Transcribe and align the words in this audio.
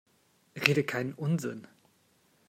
Rede 0.55 0.83
keinen 0.83 1.13
Unsinn! 1.13 1.67